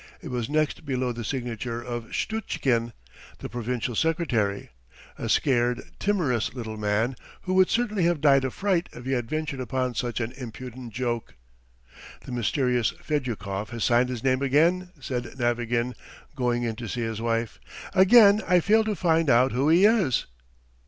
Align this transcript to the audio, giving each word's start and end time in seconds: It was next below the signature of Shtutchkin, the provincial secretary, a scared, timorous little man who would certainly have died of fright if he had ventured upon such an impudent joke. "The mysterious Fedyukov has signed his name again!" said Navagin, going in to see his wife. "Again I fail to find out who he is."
It 0.19 0.29
was 0.29 0.49
next 0.49 0.83
below 0.83 1.11
the 1.11 1.23
signature 1.23 1.79
of 1.79 2.05
Shtutchkin, 2.09 2.93
the 3.37 3.49
provincial 3.49 3.93
secretary, 3.95 4.71
a 5.19 5.29
scared, 5.29 5.83
timorous 5.99 6.55
little 6.55 6.75
man 6.75 7.15
who 7.43 7.53
would 7.53 7.69
certainly 7.69 8.05
have 8.05 8.19
died 8.19 8.43
of 8.43 8.51
fright 8.55 8.89
if 8.93 9.05
he 9.05 9.11
had 9.11 9.29
ventured 9.29 9.59
upon 9.59 9.93
such 9.93 10.19
an 10.19 10.31
impudent 10.31 10.91
joke. 10.91 11.35
"The 12.25 12.31
mysterious 12.31 12.89
Fedyukov 12.99 13.69
has 13.69 13.83
signed 13.83 14.09
his 14.09 14.23
name 14.23 14.41
again!" 14.41 14.89
said 14.99 15.37
Navagin, 15.37 15.93
going 16.35 16.63
in 16.63 16.75
to 16.77 16.87
see 16.87 17.01
his 17.01 17.21
wife. 17.21 17.59
"Again 17.93 18.41
I 18.47 18.59
fail 18.59 18.83
to 18.85 18.95
find 18.95 19.29
out 19.29 19.51
who 19.51 19.69
he 19.69 19.85
is." 19.85 20.25